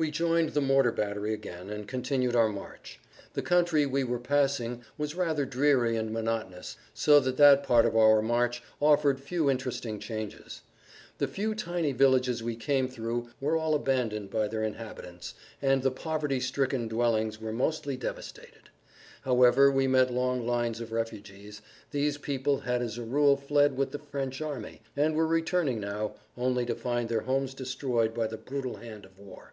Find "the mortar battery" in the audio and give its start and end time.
0.54-1.34